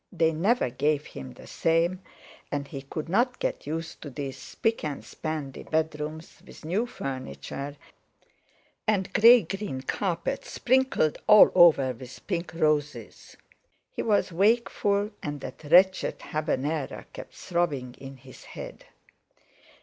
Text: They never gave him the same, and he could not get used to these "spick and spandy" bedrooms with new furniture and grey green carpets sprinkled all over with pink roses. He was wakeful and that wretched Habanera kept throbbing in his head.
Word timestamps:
They 0.11 0.31
never 0.33 0.71
gave 0.71 1.05
him 1.05 1.33
the 1.33 1.45
same, 1.45 2.01
and 2.51 2.67
he 2.67 2.81
could 2.81 3.07
not 3.07 3.37
get 3.37 3.67
used 3.67 4.01
to 4.01 4.09
these 4.09 4.35
"spick 4.35 4.83
and 4.83 5.05
spandy" 5.05 5.61
bedrooms 5.61 6.41
with 6.43 6.65
new 6.65 6.87
furniture 6.87 7.77
and 8.87 9.13
grey 9.13 9.43
green 9.43 9.81
carpets 9.81 10.49
sprinkled 10.49 11.19
all 11.27 11.51
over 11.53 11.93
with 11.93 12.25
pink 12.25 12.51
roses. 12.55 13.37
He 13.91 14.01
was 14.01 14.31
wakeful 14.31 15.11
and 15.21 15.39
that 15.41 15.65
wretched 15.65 16.17
Habanera 16.17 17.05
kept 17.13 17.35
throbbing 17.35 17.93
in 17.99 18.17
his 18.17 18.43
head. 18.45 18.85